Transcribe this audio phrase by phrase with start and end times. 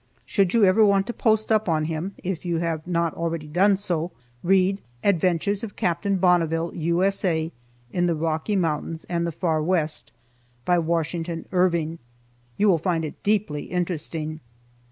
[0.25, 3.75] Should you ever want to post up on him (if you have not already done
[3.75, 4.09] so),
[4.41, 7.51] read "Adventures of Captain Bonneville, U.S.A.,
[7.91, 10.11] in the Rocky Mountains and the Far West,"
[10.65, 11.99] by Washington Irving.
[12.57, 14.39] You will find it deeply interesting.